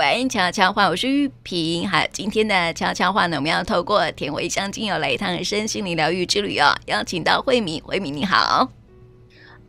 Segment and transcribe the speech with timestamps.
[0.00, 1.86] 玩悄悄话，我是玉萍。
[1.86, 6.74] 好，今天的悄悄话呢，我们要透过甜茴香精油来一趟身心灵疗愈之旅哦。
[6.86, 8.66] 邀请到慧敏，慧敏你好。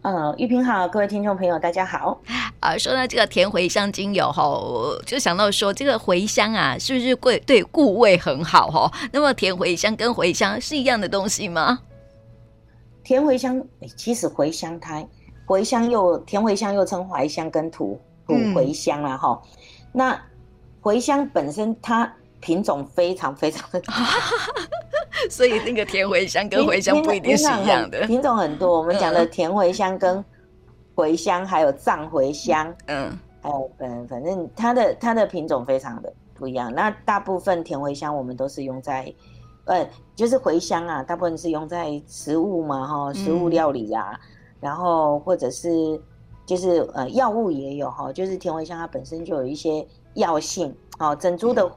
[0.03, 2.21] 呃，玉萍好，各位听众朋友大家好。
[2.61, 4.41] 啊，说到这个甜茴香精油哈，
[5.05, 8.89] 就想到说这个茴香啊，是不是贵对固胃很好哈？
[9.11, 11.77] 那么甜茴香跟茴香是一样的东西吗？
[13.03, 13.61] 甜茴香，
[13.97, 15.05] 其实茴香它
[15.45, 19.41] 茴香又甜茴香又称怀香跟土土茴香啊哈。
[19.43, 19.49] 嗯
[19.91, 20.19] 那
[20.81, 23.93] 茴香本身它品种非常非常的多，
[25.29, 28.79] 所以那个甜茴香跟茴香不一定是一样的，品种很多。
[28.79, 30.23] 我们讲的甜茴香跟
[30.95, 36.73] 茴香还有藏茴香，嗯，还有嗯，反正它的它的品种非常的不一样。
[36.73, 39.13] 那大部分甜茴香我们都是用在，
[39.65, 44.19] 呃，就是茴香啊，大部分是用在食物嘛，哈，食物料理啊，
[44.59, 46.01] 然后或者是。
[46.51, 51.71] 就是呃，药物也有哈，就是甜茴香它本身就有一些药性，哦，整株的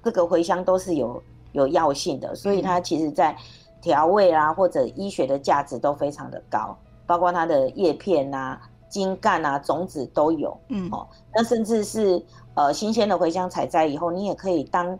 [0.00, 1.20] 这个茴香都是有
[1.50, 3.36] 有药性的，所以它其实在
[3.80, 14.96] 调味啊或者医学的价值都非常的高，包括它的叶片啊、茎干啊、种子都有，嗯，哦，那甚至是呃新鲜的茴香采摘以后，你也可以当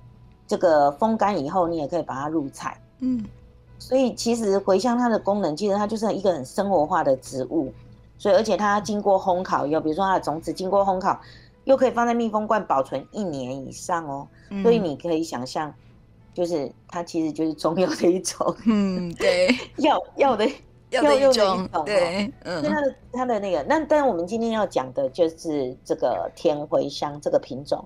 [0.48, 3.24] 这个风干以后，你也可以把它入菜，嗯，
[3.78, 7.72] 所以其实茴香它的功能，其实它就是一个很生活化的植物。
[8.22, 11.20] 所以，而且它经过烘烤以后，比如说它的种子经过烘烤，
[11.64, 14.28] 又可以放在密封罐保存一年以上哦。
[14.50, 15.74] 嗯、所以你可以想象，
[16.32, 19.48] 就是它其实就是中药的一种，嗯，对，
[19.82, 20.46] 药 药的
[20.90, 22.62] 药的一种，对，嗯。
[22.62, 27.84] 它的它的那个，那但我们今天要讲的就是这个天茴香这个品种，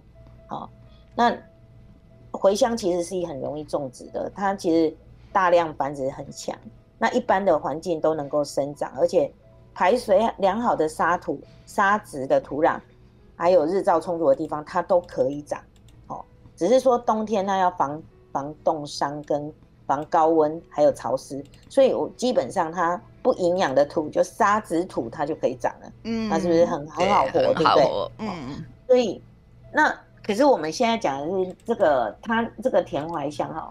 [0.49, 0.69] 好，
[1.15, 1.35] 那
[2.31, 4.95] 茴香其实是一很容易种植的，它其实
[5.33, 6.55] 大量繁殖很强，
[6.99, 9.33] 那一般的环境都能够生长，而且。
[9.77, 12.81] 排水良好的沙土、沙质的土壤，
[13.37, 15.61] 还有日照充足的地方，它都可以长。
[16.07, 16.25] 哦，
[16.57, 18.03] 只是说冬天它要防
[18.33, 19.53] 防冻伤、跟
[19.87, 25.93] 防高温还有潮湿，所以我基本上它不营养的土，就沙质土，它就可以长了。
[26.05, 27.31] 嗯，它是不是很很好活？
[27.33, 28.11] 对不对？
[28.21, 28.65] 嗯。
[28.87, 29.23] 所以
[29.75, 29.95] 那
[30.27, 33.71] 可是我们现在讲的是这个，它这个甜茴香哈，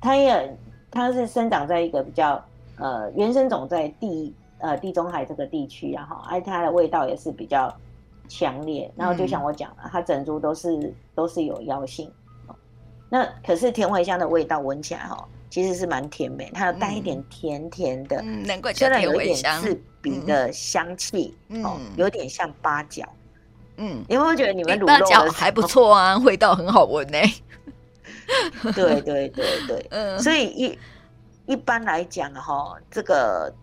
[0.00, 0.56] 它也
[0.90, 2.42] 它是生长在一个比较
[2.78, 4.34] 呃原生种在地。
[4.64, 7.70] 呃，地中海这个地区啊，哈，而它的味道也是比较
[8.28, 8.90] 强烈。
[8.96, 12.10] 然后就像我讲了，它整株都是都是有药性。
[13.10, 23.04] 那可是甜茴香的味道闻起来哈，其实是蛮甜美，它有带一点甜甜的，难怪虽然有一点刺鼻的香气，哦，有点像八角。
[23.76, 26.16] 嗯，你会不会觉得你们卤肉的还不错啊？
[26.24, 27.18] 味道很好闻呢。
[28.74, 30.78] 对对对对， 嗯，所以一
[31.52, 33.54] 一般来讲哈，这个。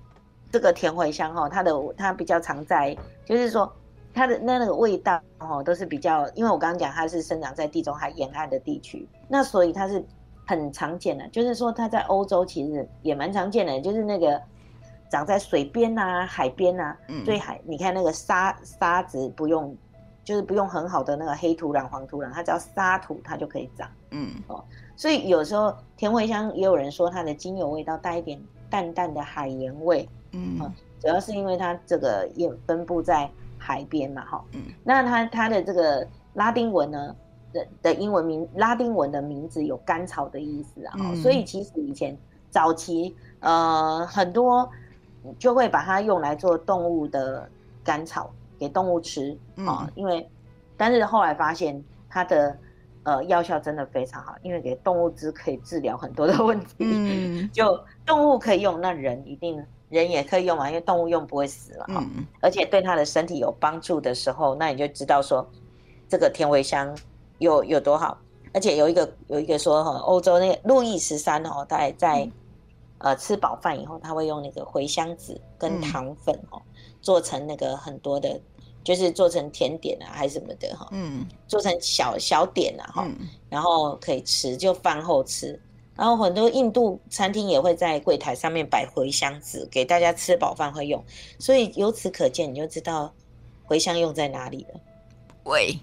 [0.52, 2.96] 这个甜茴香哈，它的它比较常在，
[3.26, 3.72] 就是说
[4.14, 10.04] 它的那那个味道哦，都是比较，因为我刚刚讲它是生长在地中海沿岸的地区，那所以它是
[10.46, 14.42] 很常见的，就是说它在欧洲其实也蛮常见的，就是那个
[15.10, 19.74] 长在水边啊、海边啊，对海，你看那个沙沙子不用，
[20.26, 24.62] 就是不用很好的那个黑土壤、黄土壤，它只要沙土它就可以长，嗯哦，
[24.98, 30.08] 所以有时候甜茴香也有人说它的精油味道带一点淡淡的海盐味。
[30.32, 30.60] 嗯，
[31.00, 37.16] 主要是因为它这个也分布在海边嘛，哈，嗯，那它它的这个拉丁文呢
[37.52, 42.18] 的的英文名，拉丁文的名字有甘草的意思啊，嗯，所以其实以前
[42.50, 44.70] 早期呃很多
[45.38, 47.48] 就会把它用来做动物的
[47.84, 50.28] 甘草给动物吃啊，嗯，因为
[50.78, 52.58] 但是后来发现它的
[53.04, 59.64] 呃药效真的非常好，因为给动物吃可以治疗很多的问题，嗯， 就动物可以用，那人一定。
[59.92, 65.48] 人也可以用嘛，因为动物用不会死嘛，嗯，而且对它的身体有帮助的时候，那你就知道说，
[66.10, 66.98] 这个甜茴香
[67.38, 68.18] 有有多好。
[68.54, 72.30] 而且有一个有一个说哈，欧洲那个路易十三哦，他在
[72.98, 76.62] 呃吃饱饭以后，他会用那个茴香籽跟糖粉哦，
[77.02, 78.38] 做成那个很多的，
[78.84, 83.08] 就是做成甜点啊还是什么的哈，嗯，做成小小点啊哈，
[83.50, 85.58] 然后可以吃，就饭后吃。
[86.02, 91.06] 然后很多印度餐厅也会在柜台上面摆茴香籽，给大家吃饱饭会用。
[91.38, 93.14] 所以由此可见，你就知道
[93.68, 94.80] 茴香用在哪里了。
[95.44, 95.78] 胃，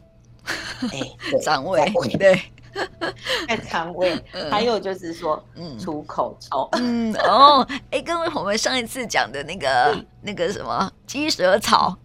[0.92, 0.98] 哎，
[1.40, 1.88] 肠胃，
[2.18, 2.36] 对，
[3.46, 4.20] 在肠胃。
[4.50, 6.68] 还有就是说，嗯，除口臭。
[6.72, 11.96] 嗯哦，哎，跟我们上一次讲的那个那个什么鸡舌草，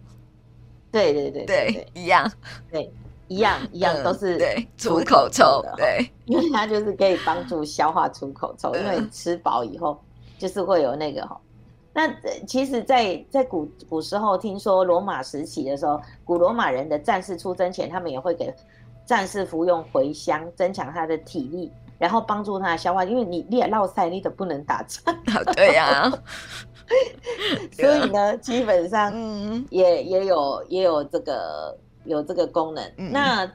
[0.92, 2.30] 对对对对，一样，
[2.70, 2.88] 对。
[3.28, 9.98] 一样 一样都是对 除口臭的，对， 因为它就是可以帮助消化除口臭，因为吃饱以后
[10.38, 11.40] 就是会有那个哈。
[11.96, 12.12] 那
[12.44, 18.52] 其实在，在在古古时候，听说罗马时期的时候，古罗马人的战士出征前，他们也会给
[19.06, 23.04] 战士服用茴香，增强他的体力，然后帮助他的消化。
[23.04, 25.14] 因为你你也落赛，你都不能打仗。
[25.54, 26.12] 对呀、啊。
[27.72, 29.14] 所以呢，基本上
[29.70, 32.84] 也也有也有这个有这个功能。
[32.96, 33.50] 嗯、那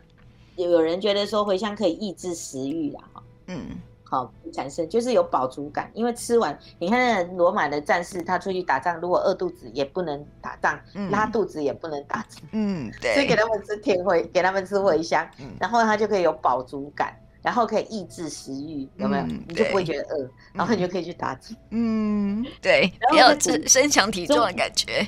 [0.55, 17.15] 有人觉得说茴香可以抑制食欲啦，哈，嗯，好产生就是有饱足感，因为吃完，你看罗马的战士他出去打仗，如果饿肚子也不能打仗，嗯、拉肚子也不能打仗，嗯，对， 所以给他们吃甜茴，给他们吃茴香，嗯、然后他就可以有饱足感。
[17.41, 19.23] 然后可以抑制食欲，有没有？
[19.23, 21.55] 嗯、你就不会觉得饿，然后你就可以去打击。
[21.69, 25.07] 嗯，对，然后要增增强体重的感觉。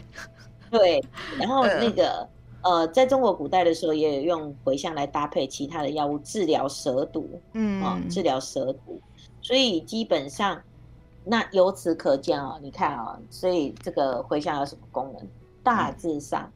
[0.71, 1.03] 对，
[1.37, 2.29] 然后那个、嗯、
[2.63, 7.29] 呃，在中国古代的时候，也有用茴香来搭配其他的药物治疗蛇毒。
[7.53, 8.99] 嗯，哦、治疗蛇毒。
[9.41, 10.61] 所以基本上，
[11.23, 15.27] 那由此可见啊、哦，你看啊、哦，所以这个茴香有什么功能？
[15.63, 16.51] 大致上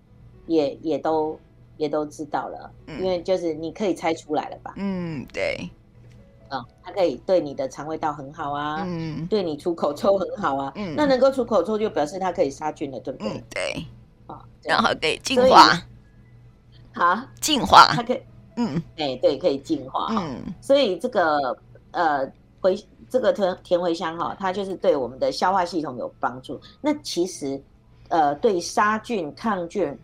[0.47, 1.39] 也，也也都。
[1.77, 4.73] 也都知道了，嗯、因为就是你可以猜出来了吧？
[4.77, 5.69] 嗯，对，
[6.47, 13.27] 啊、哦，它可以对你的肠胃道很好啊，嗯，对你出口臭很好啊，嗯，那能够出口臭就表示它可以杀菌了，对不对？
[13.27, 13.85] 嗯，对，
[14.27, 15.69] 啊、哦，然后可以净化，
[16.95, 18.21] 好，净化，它可以，
[18.55, 21.55] 嗯，哎、欸，对，可以净化，嗯，所以这个
[21.91, 22.25] 呃
[22.59, 22.75] 回
[23.09, 26.59] 这个甜甜茴香哈，它就是对我们的消化系统有帮助。
[26.81, 27.61] 那其实
[28.09, 29.95] 呃，对杀菌、抗菌、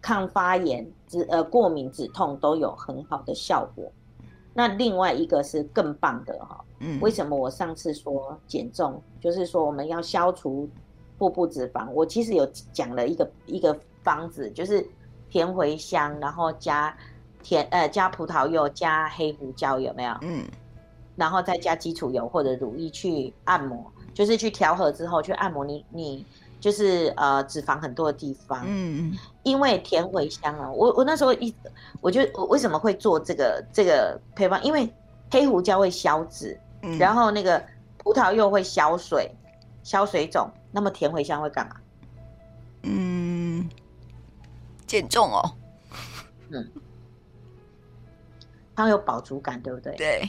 [0.00, 0.86] 抗发炎。
[1.10, 3.90] 止呃过敏止痛都有很好的效果，
[4.52, 10.68] 那另外一个是更棒的哈，嗯，为什么我上次说减重，就是说我们要消除
[11.16, 14.86] 腹部脂肪，我其实有讲了一个一个方子，就是
[15.30, 16.96] 甜茴香，然后加
[17.42, 20.14] 甜呃加葡萄柚加黑胡椒有没有？
[20.22, 20.44] 嗯，
[21.16, 26.26] 然后再加基础油或者乳液去按摩，就是去调和之后去按摩你你。
[26.60, 31.54] 就是呃脂肪很多的地方，嗯嗯，因为甜茴香啊，我我那时候一，
[32.00, 34.60] 我就我为什么会做这个这个配方？
[34.64, 34.92] 因为
[35.30, 37.64] 黑胡椒会消脂，嗯，然后那个
[37.96, 39.30] 葡萄柚会消水，
[39.84, 41.76] 消水肿，那么甜茴香会干嘛？
[44.88, 45.54] 减重哦，
[46.48, 46.68] 嗯，
[48.74, 49.94] 它有饱足感，对不对？
[49.94, 50.28] 对。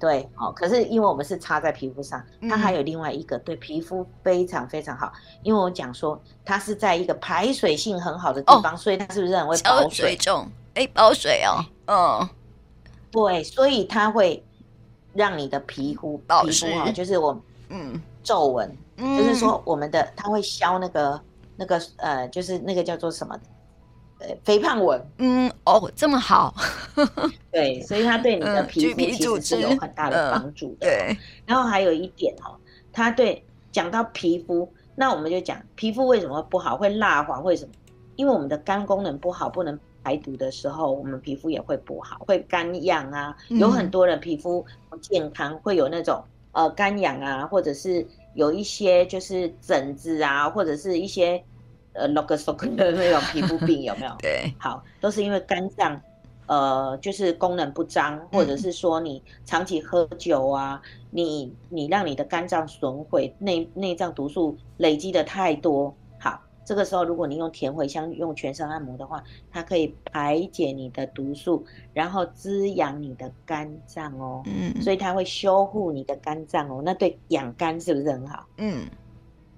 [0.00, 5.12] 对，哦，可是因为我们是擦在皮肤上，它还有另外一个对皮肤非常非常好，
[5.44, 10.16] 因为我讲说它是在一个排水性很好的地方，哦、所以它是不是很会保水？
[10.16, 10.44] 重，
[10.74, 12.28] 哎，保水哦，嗯，
[13.12, 14.44] 对，所以它会
[15.12, 21.20] 让你的皮肤保湿啊，就是我嗯皱纹，嗯、就是说我们的它会消那个
[21.54, 23.38] 那个呃，就是那个叫做什么？
[24.44, 26.54] 肥胖纹，嗯，哦，这么好，
[27.50, 30.86] 对，所以它对你的皮肤其实是有很大的帮助的。
[30.86, 31.16] 对，
[31.46, 32.54] 然后还有一点哦，
[32.92, 37.72] 它对讲到皮肤，那我们就讲皮肤为什么会不好，会蜡黄，为什么？
[38.16, 43.36] 因为我们的肝功能不好，不能排毒的时候，我们皮肤也会不好，会干痒啊。
[43.48, 46.22] 有很多人皮肤不健康，会有那种
[46.52, 51.42] 呃干痒啊，或者是有一些就是疹子啊，或者是一些。
[51.94, 54.12] 呃 l o g s o 的那种皮肤病有没有？
[54.20, 56.00] 对，好，都是因为肝脏，
[56.46, 65.94] 呃，就是功能不彰，或者是说你长期喝酒啊，嗯、你你让你的肝脏损毁，内内脏毒素累积的太多。
[66.18, 74.42] 好，这个时候如果你用甜茴香用全身按摩的话，它可以排解你的毒素，然后滋养你的肝脏哦。
[74.46, 78.46] 嗯，所以它会修护你的肝脏哦，那对养肝是不是很好？
[78.56, 78.86] 嗯。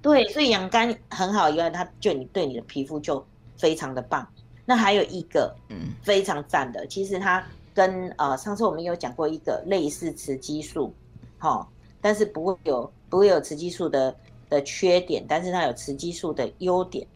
[0.05, 3.25] 对，所以养肝很好以外，它就你对你的皮肤就
[3.57, 4.29] 非常的棒。
[4.67, 7.43] 那还有一个，嗯，非常赞的，其实它
[7.73, 10.93] 跟呃上次我们有讲过一个类似雌激素，
[11.41, 11.67] 齁，
[12.03, 14.15] 但是不会有不会有雌激素的
[14.51, 17.07] 的缺点，但是它有雌激素的优点。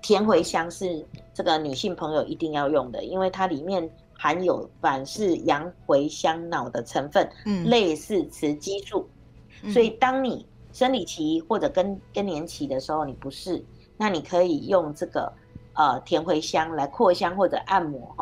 [0.00, 9.08] 甜茴香是这个女性朋友一定要用的，因为它里面含有反式洋茴香脑的成分，嗯，类似雌激素，
[9.72, 10.46] 所以当你
[10.78, 13.60] 生理期或者更更年期的时候，你不适，
[13.96, 15.32] 那你可以用这个
[15.72, 18.14] 呃甜茴香来扩香或者按摩，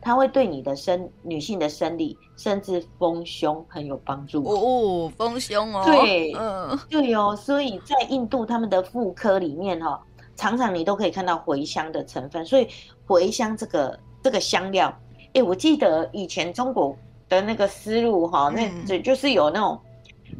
[0.00, 10.02] 它会对你的生女性的生理甚至丰胸很有帮助哦，丰胸哦，对，嗯，对哦，所以在印度他们的妇科里面哈，
[10.34, 12.66] 常常你都可以看到茴香的成分，所以
[13.06, 14.90] 茴香这个这个香料，
[15.34, 16.96] 哎，我记得以前中国
[17.28, 19.78] 的那个思路哈，那这就是有那种。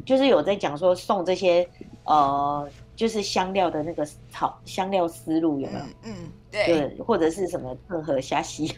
[0.09, 1.69] 就是有在讲说送这些
[2.05, 5.85] 呃，就是香料的那个草香料思路有没有？
[5.85, 8.77] 嗯，嗯对，对，或者是什么特和虾西洋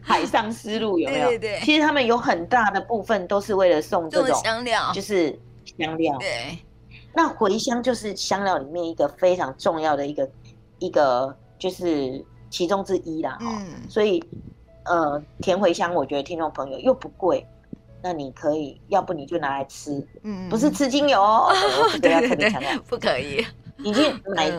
[0.00, 1.28] 海上丝路有没有？
[1.28, 5.38] 对，对对，其实他们有很大的部分都是为了送这种香料，就是
[5.76, 6.16] 香料。
[6.16, 6.58] 对，
[7.12, 10.26] 那茴香就是香料里面一个非常重要的一个
[10.78, 13.36] 一个，就是其中之一啦。
[13.42, 14.24] 嗯，所以
[14.86, 17.46] 呃，甜茴香，我觉得听众朋友又不贵，
[18.02, 21.52] 那你可以，要不你就拿来吃，嗯，不是吃精油哦，
[21.92, 23.46] 这个要特别强调，不可以。
[23.76, 24.50] 你去买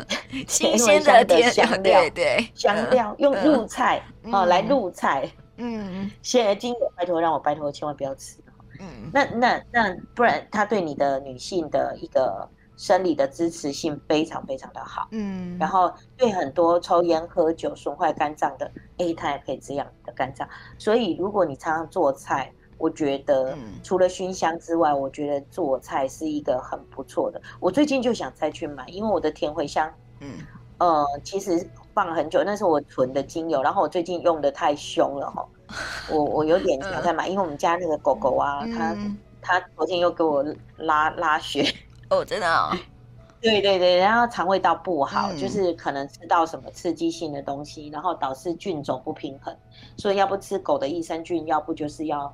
[0.48, 8.38] 新鲜的的香料，对香料用入菜哦来入菜，嗯，现在精油拜托让我拜托千万不要吃，
[8.80, 12.50] 嗯，那那那不然他对你的女性的一个。
[12.78, 27.40] 生理的支持性非常非常的好，嗯，然后对很多抽烟喝酒损坏肝脏的 A 它也可以滋养你的肝脏，所以如果你常常做菜，我觉得除了熏香之外，我觉得做菜是一个很不错的。
[27.60, 29.88] 我最近就想再去买，因为我的甜茴香，
[30.20, 30.40] 嗯，
[30.80, 35.46] 呃，其实放很久，那是我存的精油，然后我最近用的太凶了哈，
[36.12, 38.98] 我我有点想再买，因为我们家那个狗狗啊，它
[39.42, 40.44] 它昨天又给我
[40.78, 41.72] 拉拉血。
[42.10, 42.76] 哦，真的哦，
[43.42, 49.56] 对对对，然后肠胃道不好，嗯、就是可能吃到什么刺激性的东西，然后导致菌种不平衡，
[49.98, 52.34] 所以要不吃狗的益生菌，要不就是要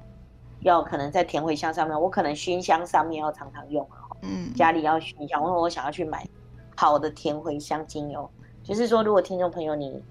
[0.61, 3.87] 要可能在甜茴香上面，我可能熏香上面要常常用，
[4.21, 6.27] 嗯，家里要熏香，因为我想要去买
[6.75, 8.29] 好的甜茴香精油，
[8.63, 10.03] 就是说如果听众朋友你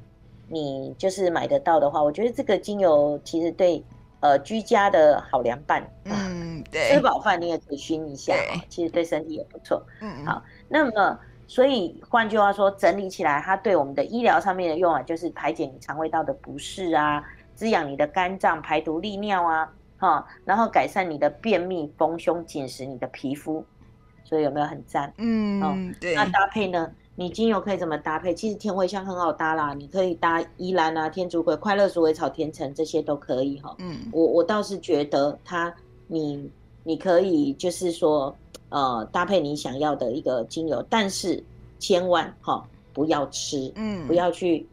[0.48, 3.84] 你就是买得到的话，我觉得这个精油其实对。
[4.20, 9.80] 呃，居家的好凉拌，嗯，对，吃饱饭你也可以熏一下，对其实对身体也不错。
[10.00, 17.22] 嗯，好，那么所以换句话说，整理起来，它对我们的医疗上面的用啊，就是排解你肠胃道的不适啊，
[17.54, 23.64] 滋养你的肝脏，排毒利尿啊，哈，然后改善你的便秘、丰胸、紧实你的皮肤，
[24.24, 25.12] 所以有没有很赞？
[25.18, 26.14] 嗯，对。
[26.14, 26.90] 那搭配呢？
[27.18, 28.34] 你精油可以怎么搭配？
[28.34, 33.74] 其实甜茴香很好搭啦，你可以搭依兰啊、天竺葵、快乐鼠尾草、甜橙这些都可以哈。
[33.78, 35.74] 嗯，我我倒是觉得它，
[36.08, 36.50] 你
[36.84, 38.36] 你可以就是说，
[38.68, 41.42] 呃，搭配你想要的一个精油，但是
[41.78, 42.62] 千万哈
[42.92, 44.66] 不要吃，嗯，不要去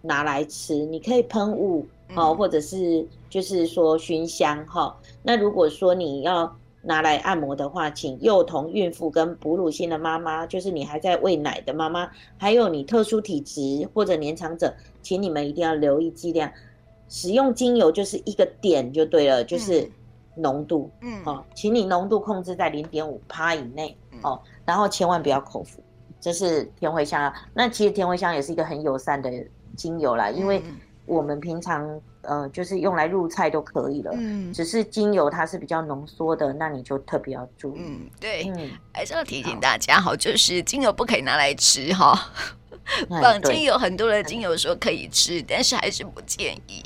[0.00, 1.84] 拿来吃，你可以喷雾
[2.14, 4.96] 哦，或者是就是说熏香哈。
[5.22, 6.54] 那如果说你要。
[6.80, 14.72] 拿来按摩的话，请幼童、孕妇跟哺乳性的妈妈，就是你还在喂奶的妈妈，还有你特殊体质或者年长者，
[15.02, 16.50] 请你们一定要留意剂量。
[17.08, 19.90] 使用精油就是一个点就对了，就是
[20.36, 25.82] 浓度，嗯，哦，请你浓度控制在零点五趴以内，哦，然后千万不要口服。
[26.20, 29.30] 这是甜茴香啊，那其实甜茴香也是一个很友善的
[29.76, 30.62] 精油啦，因为。
[31.08, 34.10] 我们平常呃，就是用来入菜都可以了。
[34.14, 37.80] 嗯，只是精油它是比较浓缩的，那你就特别要注意。
[37.80, 42.30] 嗯，对，嗯，还是要提醒大家哈，好就是精油不可以拿来吃哈。
[43.08, 46.82] 坊间有很多的精油说可以吃，但是还是不建议。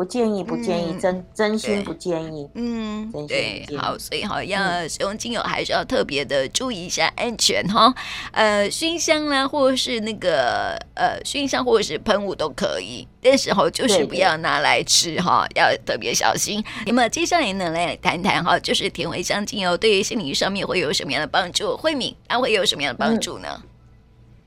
[0.00, 2.48] 不建议，不建议，真真心不建议。
[2.54, 7.94] 嗯，对，好，所以好要使用精油还是要特别的注意一下安全哈。
[8.32, 16.64] 呃，熏香啦，或者是那个呃熏香或者是喷雾都可以，但是哈就是不要拿来吃哈，要特别小心。
[16.86, 21.76] 那么接下来呢，来谈谈哈，就是甜茴香精油对于心理上面会有什么样的帮助？
[21.76, 23.62] 慧敏，它会有什么样的帮助呢？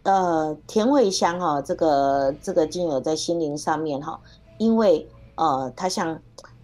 [0.02, 4.20] 呃，甜茴香哈，这个这个精油在心灵上面哈，
[4.58, 5.08] 因为。
[5.36, 6.20] 呃，他像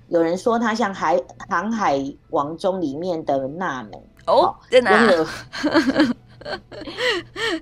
[0.07, 1.17] 有人说，他像海
[1.49, 1.99] 《航海
[2.29, 5.25] 王》中里面的娜美哦，真的拥有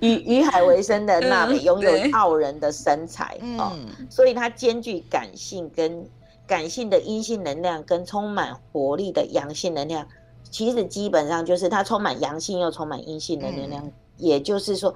[0.00, 3.72] 以以海为生的娜美，拥有傲人的身材哦，
[4.08, 6.06] 所以它兼具感性跟
[6.46, 10.06] 感性的阴性能量，跟充满活力的阳性能量。
[10.50, 14.94] 其实基本上就是它充满阳性又充满阴性的能量，嗯、也就是说。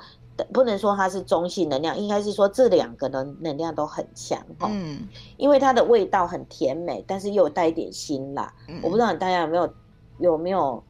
[0.53, 4.69] 不能说它是中性能量，应该是说这两个的能量都很强哈。
[4.71, 5.07] 嗯，
[5.37, 8.53] 因为它的味道很甜美，但是又有带一点辛辣。
[8.69, 9.75] 嗯，我不知道大家有没有
[10.19, 10.85] 有没有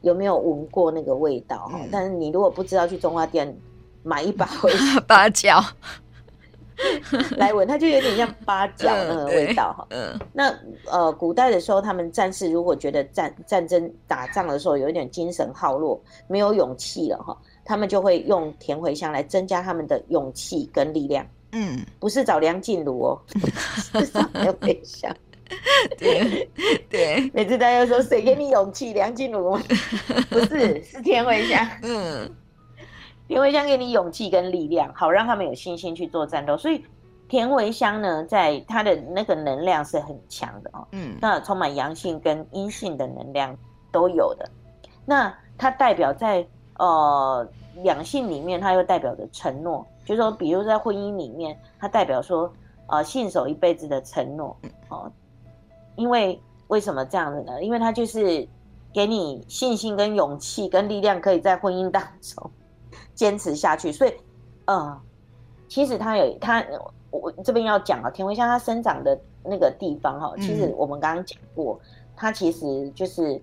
[0.00, 1.78] 有没有闻过那个味道哈？
[1.80, 3.56] 嗯，但是你如果不知道，去中华店
[4.02, 4.48] 买一把
[5.06, 5.62] 八角
[7.36, 9.86] 来闻，它就有点像八角 那个味道哈。
[9.90, 10.52] 嗯，那
[10.90, 17.36] 呃，古代的时候，他们战士如果觉得战战争打仗的时候有一点精神耗弱，没有勇气了哈。
[17.64, 21.26] 他们就会用甜茴香来增加他们的勇气跟力量。
[21.52, 23.20] 嗯，不是找梁静茹哦，
[23.92, 25.14] 是找 甜茴香。
[25.98, 26.48] 对
[26.88, 28.94] 对，每次大家说谁给你勇气？
[28.94, 29.58] 梁静茹
[30.30, 31.68] 不是，是甜茴香。
[31.82, 32.34] 嗯，
[33.28, 36.56] 甜茴香给你勇气跟力量，好让他们有信心去做战斗。
[36.56, 36.82] 所以
[37.28, 40.88] 甜茴香呢，在它的那个能量是很强的哦。
[40.92, 43.54] 嗯，那充满阳性跟阴性的能量
[43.92, 44.50] 都有的。
[45.04, 46.46] 那它代表在。
[46.82, 47.48] 呃，
[47.84, 52.52] 两性里面，它又代表着承诺，就是说，比如在婚姻里面，它代表说，
[52.88, 54.48] 呃，信守一辈子的承诺，
[54.88, 55.12] 哦、呃，
[55.94, 57.62] 因为为什么这样子呢？
[57.62, 58.44] 因为它就是
[58.92, 62.50] 给你信心跟勇气跟力量，可以在婚姻当中
[63.14, 63.92] 坚持下去。
[63.92, 64.12] 所以，
[64.64, 65.00] 呃，
[65.68, 66.66] 其实它有它
[67.12, 71.86] 我这边要讲啊，田茴香它生长的那个地方哈，其实我们刚刚讲过，嗯、
[72.16, 73.40] 它其实就是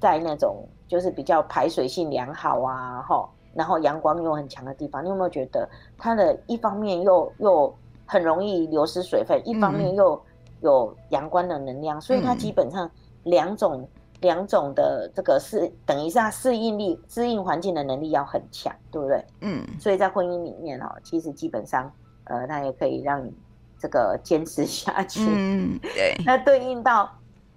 [0.00, 5.02] 在那种就是比较排水性良好啊，哈，然后阳光又很强的地方。
[5.02, 10.22] 你有没有觉得它的一方面又又很容易流失水分，一方面又
[10.60, 12.90] 有阳光的能量，嗯、所以它基本上
[13.22, 13.88] 两种
[14.20, 19.24] 两种的这个适等于是它适应力适应环境的能力要很强，对不对？
[19.40, 21.90] 嗯，所以在婚姻里面哦，其实基本上。
[22.26, 23.34] 呃，它也可以让你
[23.76, 25.26] 这个坚持下去。
[25.28, 26.14] 嗯，对。
[26.24, 27.10] 那对应到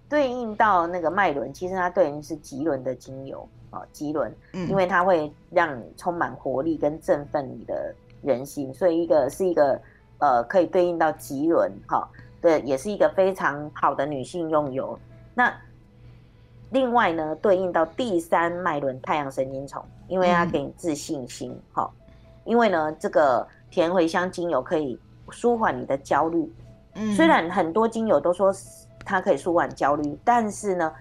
[0.10, 9.80] 对应到那个脉轮，其实它对应是棘轮的精油啊，棘轮，嗯，因为它会让你充满活力跟振奋你的人心，所以一个是一个
[10.20, 12.08] 呃，可以对应到棘轮哈，
[12.42, 14.98] 对，也是一个非常好的女性用油。
[15.34, 15.54] 那
[16.70, 22.02] 另外呢，对应到第三脉轮太阳神经丛，因为它给你自信心哈，嗯，
[22.46, 23.48] 因为呢这个。
[23.72, 24.98] 甜茴香精油可以
[25.32, 26.50] 舒缓你的焦虑，
[26.94, 28.54] 嗯，虽然很多精油都说
[29.06, 30.92] 它可以舒缓焦虑，但是呢，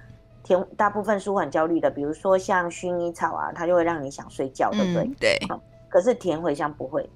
[0.43, 5.11] 甜大部分舒缓焦虑的，比如说像薰衣草啊，它就会让你想睡觉，对不对？
[5.19, 5.39] 对。
[5.89, 7.09] 可是甜茴香不会，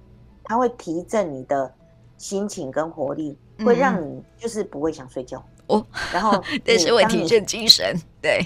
[0.42, 1.70] 它会提振你的
[2.16, 5.84] 心情跟活力，会让你就是不会想睡觉哦。
[6.12, 8.40] 然后， 但是会提振精神，对，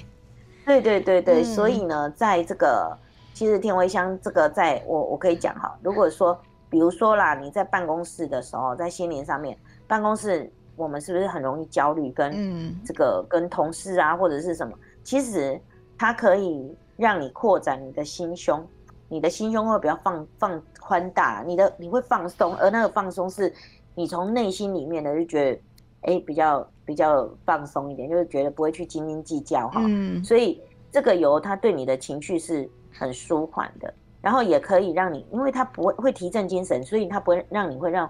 [0.67, 1.45] 对对对对。
[1.45, 2.95] 所以呢，在这个
[3.33, 6.39] 其实甜茴香这个，在我我可以讲哈，如果说。
[6.71, 9.55] 比如说啦，你在办公室的时候，在心灵上面，
[9.87, 12.11] 办公室我们是不是很容易焦虑？
[12.13, 14.77] 跟这个跟同事啊，或者是什么？
[15.03, 15.61] 其实
[15.99, 18.65] 它可以让你扩展你的心胸，
[19.09, 23.53] 你的心胸会比较放放宽大，你的你会放松，而那个放松是
[23.95, 25.61] 你从内心里面的就觉得，
[26.03, 29.83] 哎、欸，比较比较放松一点，就是觉得不会去斤斤计较哈。
[29.85, 30.61] 嗯，所以
[30.91, 33.93] 这个油它对你的情绪是很舒缓的。
[34.21, 38.09] 然后也可以让你，因为它不会会提振精神，所以它不会让你会让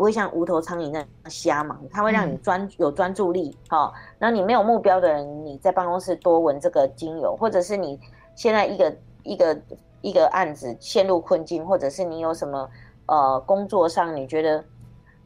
[0.00, 3.54] 不会像无头苍蝇那样瞎忙，它会让你专有专注力。
[3.68, 8.00] 好，那你没有目标的人，你在办公室多闻这个精油，或者是你
[8.34, 9.60] 现在一个一个
[10.00, 12.66] 一个案子陷入困境，或者是你有什么
[13.04, 14.64] 呃工作上你觉得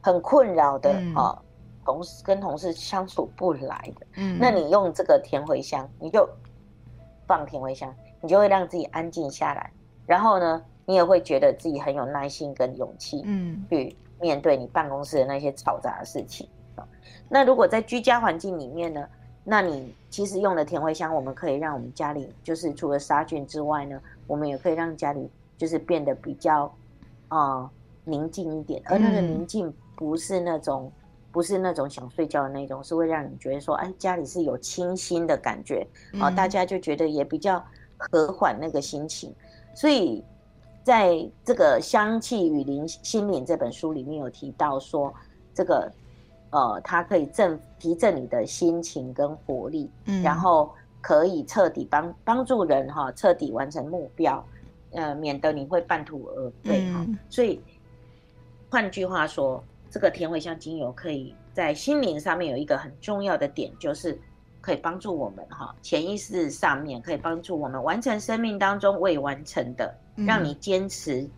[0.01, 1.41] 很困扰的啊，
[1.85, 6.27] 同事跟同事相处不来的，嗯，那你用这个甜茴香，你就
[7.25, 9.71] 放甜茴香，你就会让自己安静下来。
[10.05, 16.47] 然后呢，你也会觉得自己很有耐心跟勇气，嗯，去面对你办公室的那些嘈杂的事情。
[17.27, 19.07] 那如果在居家环境里面呢，
[19.43, 26.65] 那你其实用了甜茴香，我们可以让我们家里就是除了杀菌之外呢，我们也可以让家里就是变得比较
[27.27, 27.69] 啊、呃、
[28.03, 28.81] 宁静一点。
[28.85, 30.91] 而那个宁静不是那种
[31.31, 37.63] 不是那种想睡觉的那种，是会让你觉得说，哎，家里是有清新的感觉啊、呃，大家就觉得也比较
[37.97, 39.33] 和缓那个心情。
[39.73, 40.23] 所以，
[40.85, 45.11] 在这个《香气与灵心灵》这本书里面有提到说，
[45.51, 45.91] 这个
[46.51, 50.71] 呃，它可以振提振你的心情跟活力，嗯，然后
[51.01, 54.45] 可以彻底帮帮助人哈，彻底完成目标，
[54.91, 57.03] 呃，免得你会半途而废哈。
[57.31, 57.59] 所以，
[58.69, 64.19] 换句话说，这个甜茴香精油可以在心灵上面有一个很重要的点，就是。
[64.61, 71.29] 可以帮助我们哈，潜意识上面可以帮助我们完成生命当中未完成的，让你坚持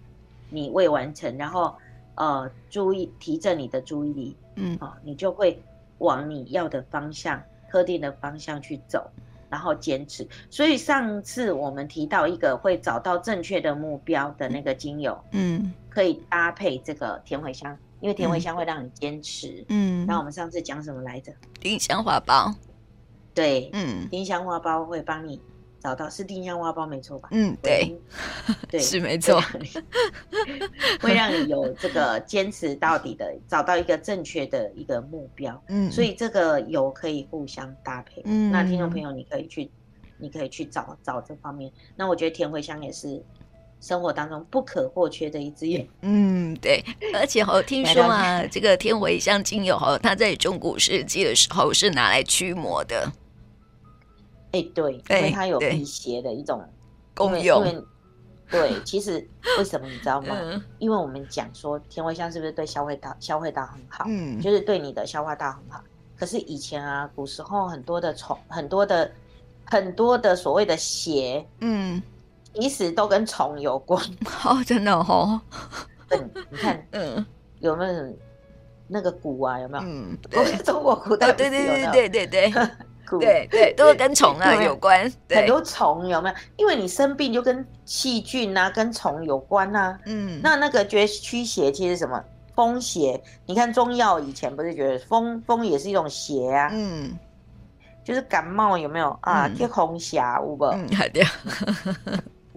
[0.50, 1.76] 你未完成，然后
[2.16, 5.62] 呃注意提振你的注意力，嗯，好，你就会
[5.98, 9.10] 往你要的方向、特定的方向去走，
[9.50, 10.28] 然后坚持。
[10.50, 20.06] 所以上次我们提到一个会找到正确的目标的那个精油，嗯，可以搭配这个甜茴香，因为甜茴香会让你坚持，嗯。
[20.06, 21.34] 那我们上次讲什么来着？
[21.60, 22.54] 丁香花苞。
[23.34, 25.40] 对，嗯，丁香花苞会帮你
[25.80, 27.30] 找到，是丁香花苞没错吧？
[27.32, 27.96] 嗯，对，
[28.70, 29.40] 对， 是没错，
[31.02, 35.62] 会让你有这个坚持到底的，找到一个正确的一个目标。
[35.68, 38.22] 嗯，所以这个油可以互相搭配。
[38.26, 39.70] 嗯，那听众朋友，你可以去，
[40.18, 41.72] 你可以去找找这方面。
[41.96, 43.24] 那我觉得甜茴香也是
[43.80, 45.86] 生活当中不可或缺的一支油。
[46.02, 53.12] 嗯，对，而且我听说啊，这个天茴香精油哈，它在中古世纪的时候是拿来驱魔的。
[54.60, 56.64] 哎，对，因为它有辟邪的一种
[57.14, 57.86] 功用。
[58.50, 59.16] 对，其实
[59.60, 60.36] 为什么你知道吗？
[60.80, 64.06] 因为我们讲说甜茴香是不是对消化道消化道很好？
[64.08, 65.84] 嗯，就是对你的消化道很好。
[66.18, 69.12] 可是以前啊，古时候很多的虫，很多的
[69.66, 72.02] 很多的所谓的邪，嗯，
[72.54, 74.02] 其实都跟虫有关。
[74.46, 75.42] 哦，真的哦。
[76.10, 77.26] 嗯，你看，嗯，
[77.60, 78.16] 有没有
[78.88, 79.60] 那个蛊啊？
[79.60, 79.84] 有没有？
[79.84, 82.70] 嗯， 对，中国古代对对对对对对。
[83.20, 86.36] 对对，都是跟虫啊有关，很多虫有没有？
[86.58, 89.98] 因为你生病就跟细菌啊、跟虫有关啊。
[90.06, 92.22] 嗯，那那个觉得驱邪其实什么？
[92.56, 96.70] 风邪，你看中药以前不是觉得风风也是一种邪啊？
[96.74, 97.16] 嗯，
[98.04, 99.48] 就是感冒有没有啊？
[99.56, 100.66] 贴红霞，有不？
[100.66, 101.22] 嗯，好的。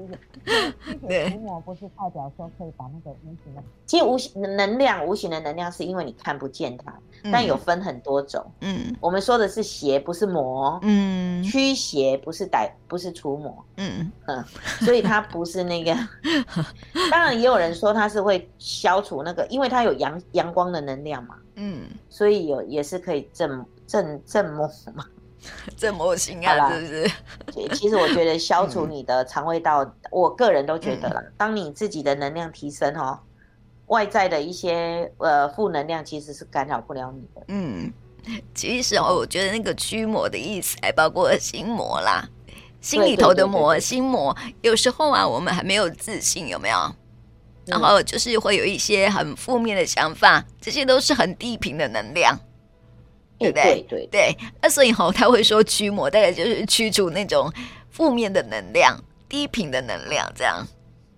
[1.07, 8.45] 对，除魔不是代表说可以把那个无形的，其实无形能量，无形的能量是因为你看不见它，嗯、但有分很多种。
[8.61, 10.79] 嗯，我们说的是邪，不是魔。
[10.83, 13.65] 嗯，驱邪不是歹，不是除魔。
[13.77, 14.45] 嗯嗯，
[14.81, 15.95] 所以它不是那个。
[17.11, 21.37] 当然也有人说它是会消除那个，因为它有阳阳光的能量嘛。
[21.57, 25.05] 嗯，所以有也是可以镇镇镇魔嘛。
[25.77, 27.69] 这么行啊，是不是？
[27.75, 31.23] 其实我觉得消除你的肠胃道，嗯、我个人都觉得啦。
[31.37, 33.19] 当你自己的能量提升哦，
[33.87, 37.43] 外在的一些呃负能量其实是干扰不了你的。
[37.49, 37.93] 嗯，
[38.55, 42.29] 其实哦，我觉得那个驱魔的意思还包括心魔啦，
[42.81, 44.37] 心里头的魔，心魔。
[44.63, 46.77] 有时候啊，我们还没有自信，有没有？
[47.67, 52.37] 然后就是会有一些很负面的想法，这些都是很低频的能量。
[53.41, 53.63] 对不对？
[53.63, 57.51] 对对对，那所以吼，他会说驱魔，大概就是驱除那种
[57.91, 60.63] 负面的能量、低频的能量，这样。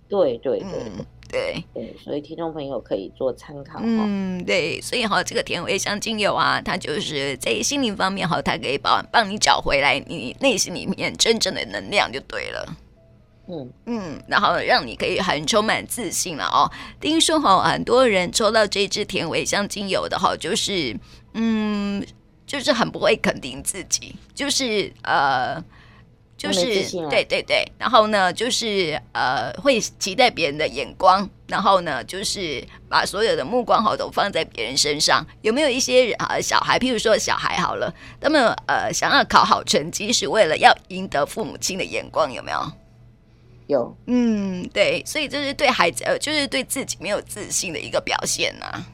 [0.08, 3.80] 对对对、嗯、对对，所以听众朋友可以做参考。
[3.82, 12.76] 嗯，对，所以哈，这个甜茴香精油啊，它就是在心灵方面哈，它可以帮帮你找回来你内心里面真正的能量，就对了。
[13.48, 16.70] 嗯嗯，然后让你可以很充满自信了哦。
[17.00, 20.96] 听说哈，很多人抽到这支甜茴香精油的哈，就是。
[21.34, 22.04] 嗯，
[22.46, 25.62] 就是很不会肯定自己，就是呃，
[26.36, 26.64] 就是
[27.08, 35.26] 对对对，然后呢，就是呃，会期待别人的眼光，然后呢，就是把所有的目光好都放在别人身上。
[35.42, 42.72] 有没有一些人啊，小孩，譬如说小孩好了，他们呃想要考好成绩，是为了要赢得父母亲的眼光，有没有？
[43.68, 48.86] 有，嗯，对，所以这是对孩子呃，就是对自己没有自信的一个表现呐、啊。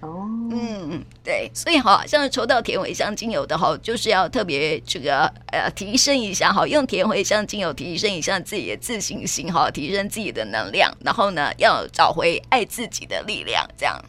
[0.00, 14.00] 哦，嗯，对，所以好像抽到甜茴香精油的话，就是要特别这个呃提升一下哈，用甜茴香精油提升一下自己的自信心哈，提升自己的能量，然后呢，要找回爱自己的力量，这样。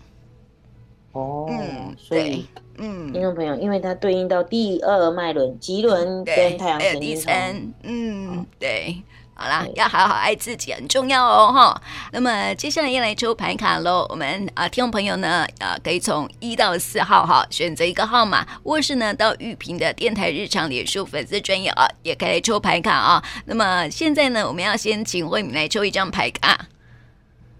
[1.13, 2.45] 哦，嗯，所以，
[2.77, 7.33] 嗯，听众朋友，因为它对应到第二脉轮，脐轮跟太阳神经丛，
[7.81, 8.95] 嗯，对。
[9.41, 11.81] 好啦，要好好爱自己很重要哦，哈。
[12.11, 14.05] 那么接下来要来抽牌卡喽。
[14.09, 23.23] 我们啊，听众朋友呢，啊，可以从一到四号哈选择一个号码，或是呢到玉屏的电台日常脸书粉丝专页啊，也可以抽牌卡啊。
[23.45, 26.65] 那么现在呢，我们要先请慧敏来抽一张牌卡。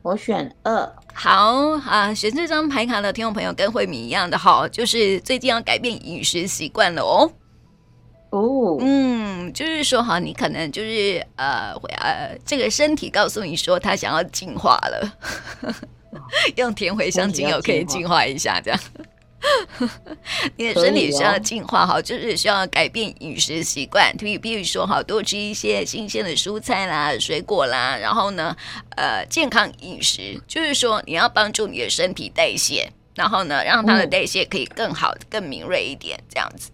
[0.01, 0.93] 我选二。
[1.13, 7.31] 好啊，选这张牌卡的听众朋友跟慧敏一样的哈，就是最近要改变饮食习惯了哦。
[8.31, 15.17] 哦，嗯，就是说哈，你可能就是呃，呃，这个身体告诉你说，他想要进化了，
[16.57, 18.79] 用甜茴香精油可以净化一下，这样。
[20.57, 28.55] 你的身体需要进化哈，就是需要改变饮食习惯，比比如说哈，多吃一些新鲜的蔬菜啦、水果啦，然后呢，
[28.97, 36.69] 呃，健康饮食，就是说你要帮助你的身体代谢，然后呢，让它的代谢可以更好、更敏锐一点，这样子。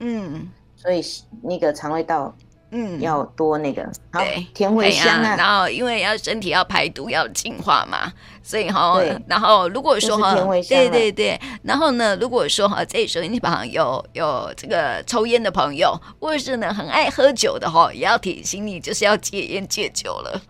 [0.00, 1.02] 嗯，所以
[1.42, 2.34] 那个肠胃道，
[2.70, 3.82] 嗯，要多那个，
[4.12, 4.20] 好，
[4.54, 5.36] 甜茴香啊。
[5.36, 10.34] 然后因为要身体要排毒要净化嘛，所以哈，然后如果说哈，
[10.68, 20.40] 对对对，然后呢，如果说哈，这时候你旁边有有这个抽烟的朋友，或者是呢很爱喝酒的哈，也要提醒你，就是要戒烟戒酒了。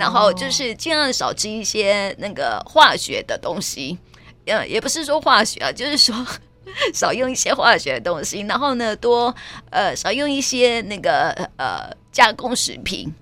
[0.00, 3.98] 然后就是尽量少吃一些那个化学的东西，
[4.46, 6.14] 嗯，也不是说化学啊，就是说。
[6.92, 9.34] 少用一些化学的东西，然后呢，多
[9.70, 13.12] 呃少用一些那个呃加工食品。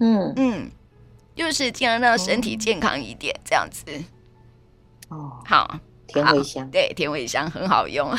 [0.00, 0.70] 嗯嗯，
[1.36, 3.84] 就是尽量让身体健康一点，这样子。
[5.08, 5.78] 哦，好，
[6.08, 8.12] 甜味香，对，甜味香很好用，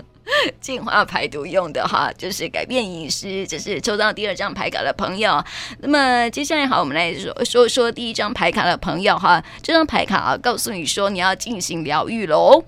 [0.60, 5.42] 净化排毒用的哈，就是改变饮食，这是抽到第二张牌卡的朋友。
[5.78, 12.62] 那么接下来好，我们来说说说第一张牌卡的朋友哈，这张牌卡啊，告诉你说你要进行疗愈喽。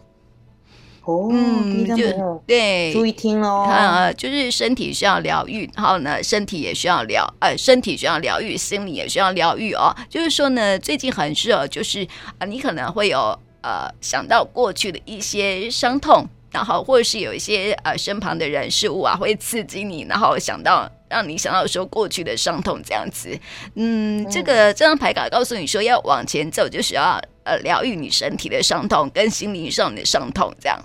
[1.06, 3.62] 哦，嗯，就对，注意听喽。
[3.62, 9.94] 啊，就是身体需要疗愈，然后呢，身体也需要疗，呃，身体需要疗愈，心理也需要疗愈哦。
[10.10, 12.04] 就是说呢，最近很适合，就是
[12.38, 23.38] 啊，你可能会有呃想到过去的一些伤痛，然后或者是有一些呃身旁的人事物啊会刺激你，然后想到让你想到说过去的伤痛这样子。
[23.76, 30.76] 嗯，这个这张牌卡告诉你说要往前走，就需要呃疗愈你身体的伤痛跟心灵上的伤痛这样。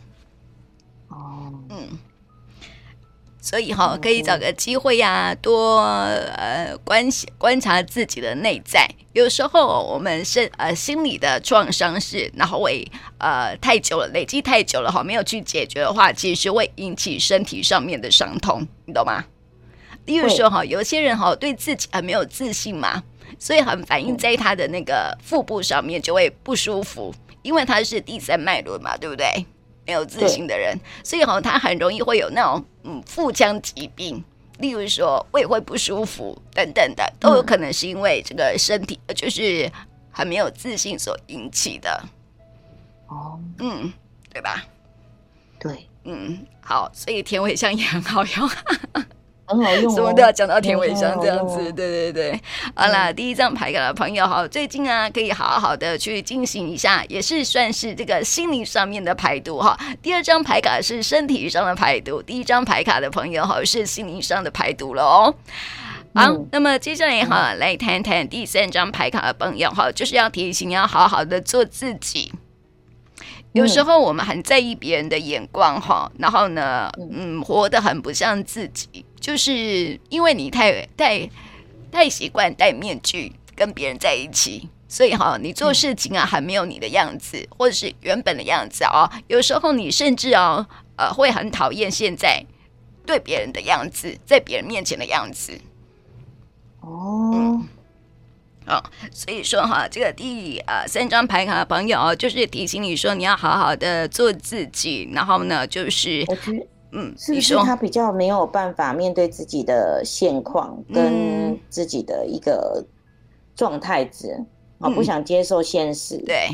[3.43, 7.03] 所以哈，可以找个机会呀、啊，多呃观
[7.39, 8.87] 观察自己的内在。
[9.13, 19.25] 有时候我们是呃心理的创伤是，然后为呃太久了，累积太久了哈，没有去解决的话，其实会引起身体上面的伤痛，你懂吗？
[20.05, 23.03] 例如说哈，有些人哈对自己很没有自信嘛，
[23.39, 29.45] 所以很反映在他的那个腹部上面就会不舒服，因为他是第三脉轮嘛，对不对？
[29.91, 32.63] 没有自信的人，所以哈他很容易会有那种。
[32.83, 34.23] 嗯，腹腔疾病，
[34.57, 39.69] 例如说胃会不舒服等等的，都有可能是因为这个身体就是
[40.09, 42.03] 很没有自信所引起的。
[43.07, 43.93] 哦，嗯，
[44.33, 44.65] 对吧？
[45.59, 48.49] 对，嗯，好，所以甜茴香也很好用。
[49.51, 52.41] 很好用，哦，什么都要讲到甜尾香这样子，对对对。
[52.75, 59.77] 好了，第一张牌卡的朋友哈，最近啊可以好好的去进行一下，也是算是这个心灵上面的排毒哈。
[60.01, 65.33] 第二张牌卡是身体上的排毒，第一张牌卡的朋友哈是心灵上的排毒了哦。
[66.13, 72.31] 好，嗯、那么接下来哈来谈谈第三张牌卡的朋友哈，就是要提醒要好好的做自己。
[73.53, 79.05] 有时候我们很在意别人的眼光哈，然后呢，嗯，活得很不像自己。
[79.21, 81.29] 就是因为你太太
[81.91, 89.09] 太习惯戴面具跟别人在一起，所以哈，你做事情啊，还没有你的样子，或者是原本的样子哦。
[89.27, 92.43] 有时候你甚至哦，呃，会很讨厌现在
[93.05, 95.53] 对别人的样子，在别人面前的样子。
[96.79, 97.67] 哦，嗯，
[98.65, 106.25] 哦，所以说哈，这个第呃三张牌卡的朋友就是提醒你说，你要好好的做自己，然后呢，就是。
[106.91, 112.85] 嗯，是不是他比较没有办法面对自己的现况跟自己的一个
[113.55, 114.33] 状态值
[114.79, 116.17] 啊，嗯、不想接受现实。
[116.25, 116.49] 对，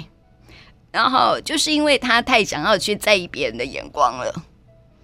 [0.91, 4.43] 然后就是因为他太想要去在意别人的眼光了。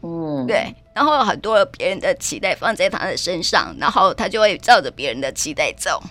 [0.02, 6.02] 嗯，对，然后很多别人的期待放在他的身上，然后他就会照着别人的期待走。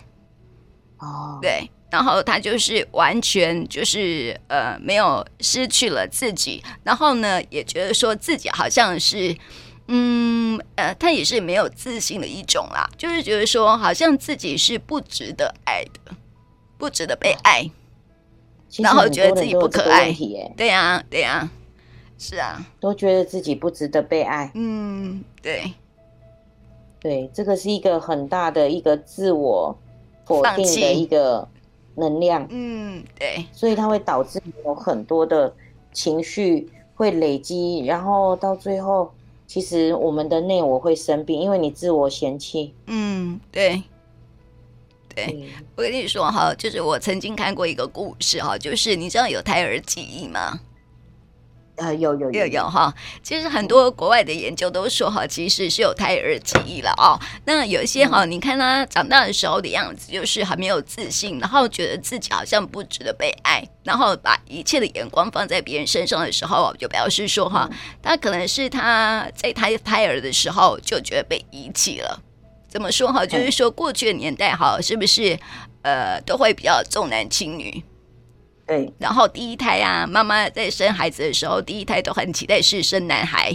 [0.98, 1.70] 哦，对。
[1.92, 9.36] 然后他就是完全就是呃没有失去了自己，然后呢也觉得说自己好像是
[9.88, 16.16] 嗯呃他也是没有自信的一种啦，就是觉得说好像自己是不值得爱的，
[16.78, 17.70] 不值得被爱，
[18.78, 20.10] 然后觉得自己不可爱，
[20.56, 21.50] 对呀对呀，
[22.18, 25.70] 是啊，都觉得自己不值得被爱，嗯对，
[26.98, 29.78] 对，这个是一个很大的一个自我
[30.24, 31.46] 否定的一个。
[31.94, 35.52] 能量，嗯，对，所以它会导致有很多的
[35.92, 39.12] 情绪会累积，然后到最后，
[39.46, 42.74] 其实我们的内我会生病，因为你自我嫌弃。
[42.86, 43.82] 嗯，对，
[45.14, 50.60] 对，嗯，我跟你说哈，就是我曾经看过一个故事哈，就是你知道有胎儿记忆吗？
[51.82, 57.18] 呃，有有有有哈，其实很多国外的研究都说哈，其实是有胎儿记忆了哦。
[57.44, 67.68] 那有一些哈，你看他长大的时候的样子，就是很没有自信，然后觉得自己好像不值得被爱，然后把一切的眼光放在别人身上的时候，就表示说哈，
[68.00, 72.20] 他可能是他在胎胎儿的时候就觉得被遗弃了。
[72.68, 73.26] 怎么说哈？
[73.26, 75.36] 就是说过去的年代哈，是不是
[75.82, 77.82] 呃都会比较重男轻女？
[78.72, 83.54] 对，然后第一胎啊，妈妈在生孩子的时候，第一胎都很期待是生男孩。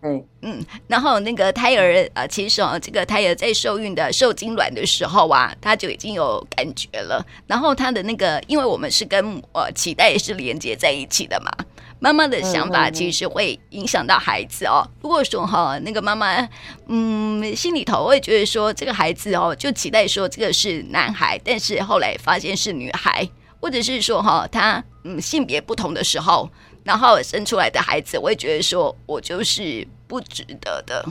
[0.00, 7.22] 嗯嗯，然后那个胎儿啊、呃，其实哦，这个胎儿在受孕的受精卵的时候啊，他就已经有感觉了。
[7.46, 11.52] 然后他的那个，因为我们是跟呃脐带是连接在一起的嘛，
[11.98, 14.80] 妈妈的想法其实会影响到孩子哦。
[14.86, 16.48] 嗯嗯嗯，如果说哈、哦，那个妈妈
[16.86, 23.28] 嗯心里头会觉得说这个孩子哦，就期待说这个是男孩，但是后来发现是女孩。
[23.60, 26.48] 或者是说哈，他嗯性别不同的时候，
[26.84, 31.04] 然后生出来的孩子，我会觉得说我就是不值得的，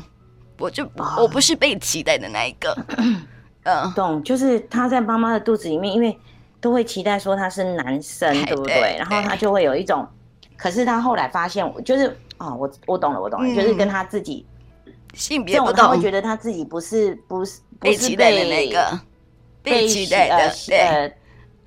[0.58, 2.76] 我就我不是被期待的那一个。
[3.64, 6.18] 嗯，懂，就是他在妈妈的肚子里面，因为
[6.62, 8.96] 都会期待说他是男生，对不对？
[8.98, 10.08] 然后他就会有一种，
[10.56, 14.46] 可是他后来发现，就是啊，我我懂了，我懂了，就是跟他自己
[15.14, 18.98] 性别不同，他会觉得他自己不是不是被期待的那个，
[19.62, 21.14] 被期待的对。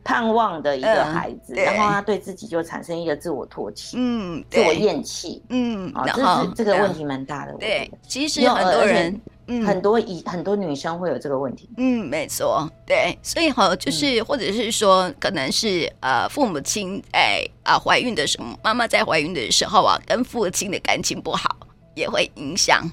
[0.02, 7.52] 盼望的一个孩子，嗯、然后他对自己就产生一个自我唾弃，嗯，自我厌弃，嗯，啊，这是这个问题蛮大的。
[7.54, 11.68] 对，其实很多人，嗯，很多以很多女生会有这个问题。
[11.76, 21.54] 嗯，没错，对，所以哈，就是或者是说，可能是呃，父母亲在啊怀孕的时候，妈妈在怀孕的时候啊，跟父亲的感情不好，
[21.94, 22.90] 也会影响。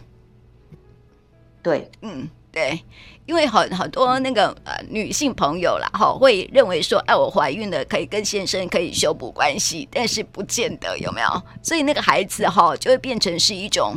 [1.64, 2.28] 对，嗯。
[2.58, 2.84] 对，
[3.28, 13.94] 因为很很多那个呃女性朋友啦，哈，会认为说，哎，我怀孕了可以跟先生可以修补关系，但是不见得有没有，所以那个孩子哈就会变成是一种，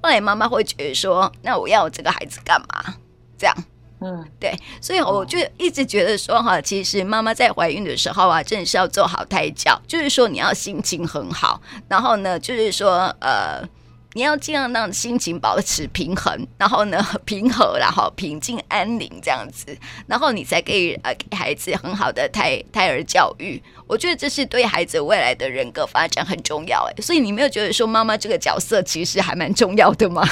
[0.00, 2.94] 后来妈妈会觉得说，那我要这个孩子干嘛？
[3.36, 3.56] 这样，
[4.00, 13.68] 嗯，对，所以我就一直觉得说，哈，其实妈妈在怀孕的时候啊，真的是要做好胎教，就是说你要心情很好，然后呢，就是说，呃。
[14.16, 19.76] 你要尽量让心情保持平衡，然后呢， 平和，然后平静安宁这样子，
[20.06, 23.62] 然后你才可以呃给孩子很好的胎胎儿教育。
[23.86, 26.94] 我觉得这是对孩子未来的人格发展很重要哎。
[27.02, 30.26] 所以你没有觉得说妈妈这个角色其实还蛮重要的吗？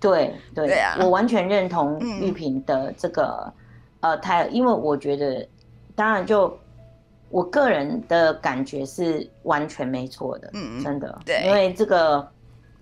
[0.00, 3.52] 对对，对啊，我完全认同玉萍的这个、
[4.00, 5.46] 嗯、呃胎儿，因为我觉得
[5.94, 6.58] 当然就
[7.28, 12.26] 我个人的感觉是完全没错的，嗯，真的，对，因为这个。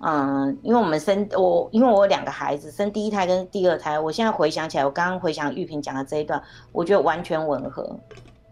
[0.04, 7.88] 嗯，因为我们生我，因为我有两个孩子，生第一胎跟第二胎，我现在回想起来，我刚刚回想玉萍讲的这一段，我觉得完全吻合。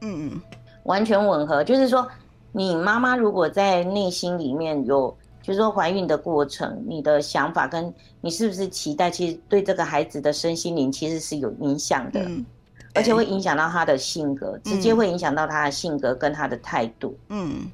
[0.01, 0.41] 嗯，
[0.85, 2.07] 完全吻合，就是说，
[2.53, 12.47] 你妈妈如果在内心里面有，就是说怀孕的过程，你的想法跟你是不是期待，其实对这个孩子的身心灵其实是有影响的，嗯，
[12.95, 17.19] 而且会影响到他的性格，直接会影响到他的性格跟他的态度。
[17.29, 17.69] 嗯。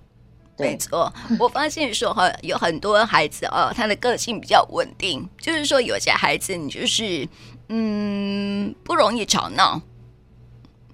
[0.58, 7.28] 没错，我发现说哈，有很多孩子哦，他的个性比较稳定，就是说有些孩子你就是
[7.68, 9.82] 嗯不容易吵闹，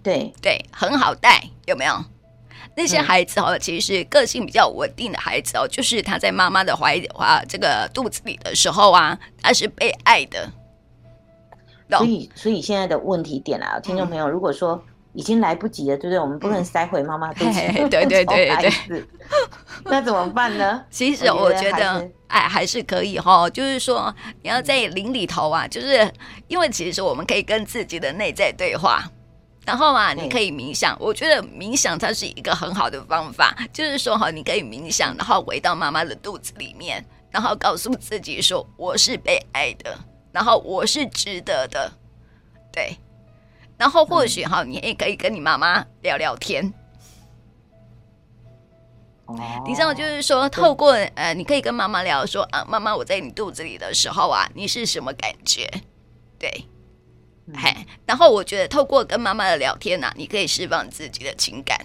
[0.03, 2.05] 对对，很好带，有没有？
[2.77, 10.51] 那些孩子哦，其实个性比较稳定的孩子哦，就是他在妈妈的怀里的话，这个肚子里的时候啊，他是被爱的。
[11.89, 14.83] 所以，所以现在的问题点来了，听众朋友，如果说。
[15.15, 16.19] 已经来不及了，对不对？
[16.19, 18.49] 我们不能塞回妈妈肚子，嗯、 对 对对
[18.89, 19.05] 对，
[19.85, 20.83] 那怎么办呢？
[20.91, 23.49] 其实我觉得，哎，还是可以哈。
[23.51, 26.11] 就是说，你要在灵里头啊，就是
[26.49, 29.05] 因为其实我们可以跟自己的内在对话，
[29.67, 30.97] 然后啊，你可以冥想。
[30.99, 39.99] 我觉得冥想它是一个很好的方法，就是说哈，你可以冥想，然后回到妈妈的肚子里面，然后告诉自己说，我是被爱的，
[40.33, 41.93] 然后我是值得的，
[42.73, 42.97] 对。
[43.83, 46.73] 然后或许哈，你也可以跟你妈妈聊聊天。
[49.27, 55.69] 哦，你知道，就是说，透过呃，你可以跟妈妈聊说啊，妈妈，我在你肚子里的时候啊，你是什么感觉？
[56.39, 56.49] 对，
[57.55, 57.75] 嘿，
[58.07, 61.77] 然后我觉得透过跟妈妈的聊天呐，你可以释放自己的情感。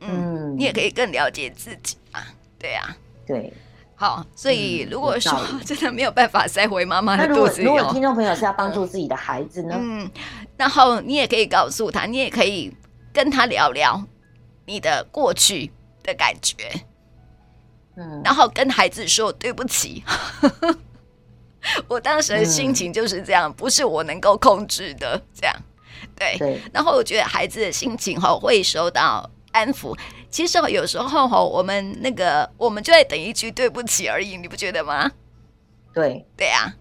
[0.00, 2.34] 嗯，你也可以更了解自己啊。
[2.58, 2.94] 对啊，
[3.26, 3.50] 对。
[4.00, 9.76] 好，所以如果说 真的没有办法塞回妈妈的肚子里，如果听众朋友是要帮助自己的孩子呢？
[9.78, 10.10] 嗯，
[10.56, 12.74] 然后你也可以告诉他，你也可以
[13.12, 14.02] 跟他聊聊
[14.64, 15.70] 你的过去
[16.02, 16.72] 的感觉，
[17.96, 20.02] 嗯，然后跟孩子说对不起，
[21.86, 25.54] 我当时的心情就是这样，不是我能够控制的，这样，
[26.16, 29.94] 对，对，然后我觉得孩子的心情哈会受到安抚。
[30.30, 35.10] 其实有时候吼，我们那个我们就在等一句对不起而已，你不觉得吗？
[35.92, 36.72] 对对啊，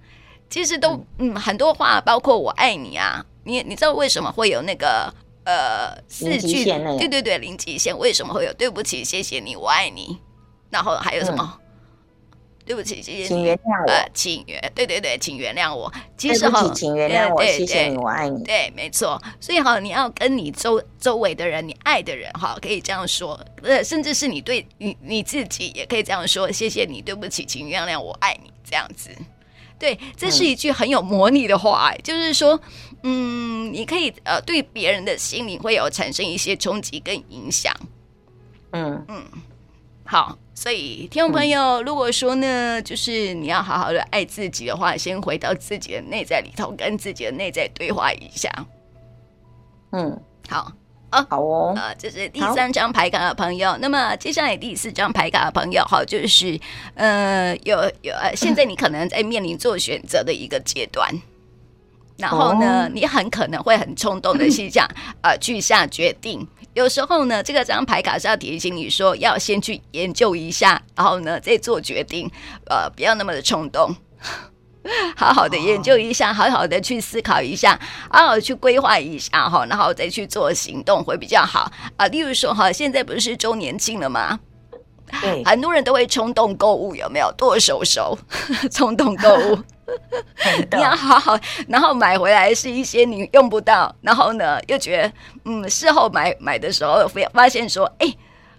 [0.49, 5.11] 其实都嗯，嗯很多话，包括我爱你啊，你你知道为什么会有那个
[5.45, 6.63] 呃四句？
[6.63, 10.19] 对对对，零极限为什么会有对不起、谢谢你、我爱你，
[10.69, 11.59] 然后还有什么？
[11.59, 11.65] 嗯
[12.69, 13.91] 对不起，谢谢请原谅我。
[13.91, 15.91] 呃，请原对对对，请原谅我。
[16.15, 18.43] 其实哈，请原谅我，谢谢你，我爱你。
[18.43, 19.19] 对，没错。
[19.39, 23.43] 所以哈，你要跟你周周围的人，你爱的人哈，可以这样说。
[23.63, 28.51] 呃，甚至是你对你你自己也可以这样说：谢谢你，对不起，请原谅我，爱你。
[28.63, 29.09] 这样子，
[29.79, 31.91] 对，这是一句很有魔力的话。
[31.91, 32.61] 嗯、就是说，
[33.01, 37.73] 嗯，你可以呃，对别人的心灵会有产生一些冲击跟影响。
[38.73, 39.25] 嗯嗯，
[40.09, 40.37] 好。
[40.55, 48.51] 所以，听众朋友，如果说呢，就是你要好好的爱自己的话，先回到自己的内在里头，跟自己的内在对话一下。
[49.93, 50.69] 嗯，好
[51.11, 51.73] 啊，好哦。
[51.77, 53.77] 呃，这是第三张牌卡的朋友。
[53.79, 56.59] 那么，接下来第四张牌卡的朋友，好，就是
[56.95, 61.09] 呃，有有呃，现在你可能在面临做选择的一个阶段，
[62.19, 64.87] 然后呢，你很可能会很冲动的去这样
[65.23, 66.45] 呃去下决定。
[66.73, 72.29] 有时候呢，这个张牌卡是要提醒你说，要先去研究一下，然后呢再做决定，
[72.69, 73.95] 呃，不要那么的冲动，
[75.15, 77.79] 好好的研究一下，好好的去思考一下，
[78.11, 82.09] 好好去规划一下哈，然后再去做行动会比较好啊，呃。
[82.09, 84.39] 例如说哈，现在不是周年庆了吗？
[85.21, 87.33] 对，很多人都会冲动购物，有没有？
[87.35, 88.17] 剁手手，
[88.71, 89.57] 冲动购物。
[90.71, 95.11] 你要好好，然后买回来是一些你用不到，然后呢又觉得
[95.45, 98.07] 嗯，事后买买的时候发发现说，哎，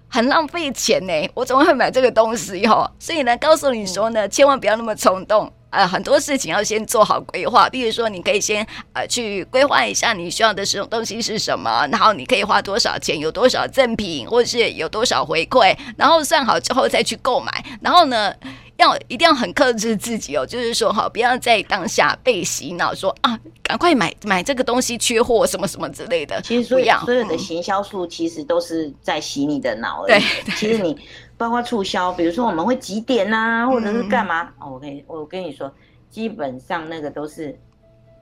[0.09, 2.65] 很浪费钱呢，我怎么会买这个东西？
[2.67, 7.69] 哦，所以呢，告诉你说呢，千万不要那么冲动，呃很多事情要先做好规划。
[7.69, 17.65] 比如说，你可以先呃去规划一下你需要的使用东西是什么，然后你可以花多少钱，有多少赠品，或者是有多少回馈，然后算好之后再去购买。
[17.81, 18.35] 然后呢，
[18.77, 26.41] 要一定要很克制自己哦， 就是说哈，不要在当下被洗脑说啊，赶快买买这个东西缺货什么什么之类的。
[26.43, 30.23] 其实所有所有的行销术其实都是在洗你的脑而已。
[30.45, 30.97] 对，其实你
[31.41, 34.43] 包括促销，比如说我们会几点啊，或者是干嘛？
[34.43, 35.73] 嗯、哦，我跟你我跟你说，
[36.11, 37.59] 基本上那个都是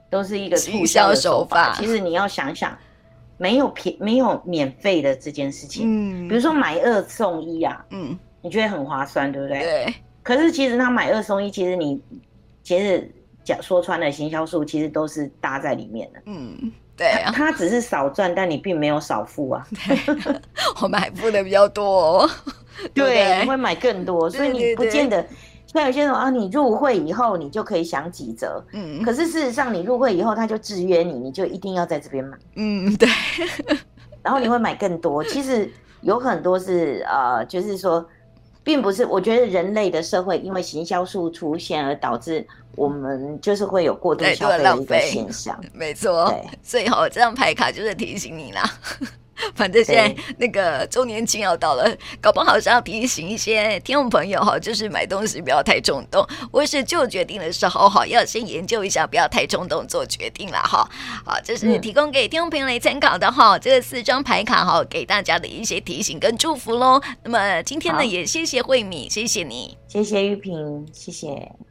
[0.09, 1.75] 都是一个促销手法。
[1.75, 2.73] 其实你要想想，
[3.35, 5.83] 没有便没有免费的这件事情。
[5.85, 9.59] 嗯，比如说买二送一啊，嗯，你觉得很划算，对不对？
[9.59, 9.93] 对。
[10.23, 12.01] 可是其实他买二送一，其实你
[12.63, 13.13] 其实
[13.43, 16.21] 讲说穿了，行销术其实都是搭在里面的。
[16.25, 19.67] 嗯，对啊，他只是少赚，但你并没有少付啊。
[20.81, 22.29] 我们还付的比较多哦。
[22.93, 25.25] 对，对，你会买更多，所以你不见得。
[25.67, 28.63] 像有些人啊，你入会以后你就可以享几折。
[28.73, 29.03] 嗯。
[29.03, 32.37] 可是事实上，你入会以后他就制约你，你就一定要在这边买。
[32.55, 33.07] 嗯，对。
[34.23, 35.71] 然后你会买更多， 其实
[36.01, 38.05] 有很多是呃，就是说。
[38.61, 45.59] 并不是，我觉得人类的社会因为行销术出现而导致我们就是会有过度消费的一个现象。
[45.73, 48.61] 没错，对，所以哈，这张牌卡就是提醒你啦。
[49.55, 60.89] 反正现在那个周年庆要到了，搞不好是要提醒一些听众朋友哈，就是买东西不要太冲动，或是做决定的时候哈，要先研究一下，不要太冲动做决定了哈。
[61.25, 67.01] 好，这是提供给听众朋友来参考的哈，这四张牌卡哈，给大家的一些提醒跟祝福喽。
[67.23, 71.68] 那么今天呢，也谢谢慧敏，谢谢你，谢谢玉萍，谢谢。